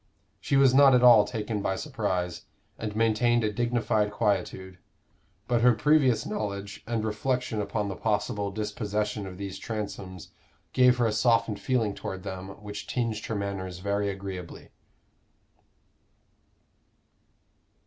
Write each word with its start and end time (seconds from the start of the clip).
She 0.39 0.57
was 0.57 0.73
not 0.73 0.95
at 0.95 1.03
all 1.03 1.25
taken 1.25 1.61
by 1.61 1.75
surprise, 1.75 2.45
and 2.75 2.95
maintained 2.95 3.43
a 3.43 3.53
dignified 3.53 4.09
quietude; 4.09 4.79
but 5.47 5.61
her 5.61 5.73
previous 5.75 6.25
knowledge 6.25 6.83
and 6.87 7.05
reflection 7.05 7.61
about 7.61 7.87
the 7.87 7.95
possible 7.95 8.49
dispossession 8.49 9.27
of 9.27 9.37
these 9.37 9.59
Transomes 9.59 10.29
gave 10.73 10.97
her 10.97 11.05
a 11.05 11.11
softened 11.11 11.59
feeling 11.59 11.93
toward 11.93 12.23
them 12.23 12.49
which 12.63 12.87
tinged 12.87 13.23
her 13.27 13.35
manners 13.35 13.77
very 13.77 14.09
agreeably. 14.09 14.69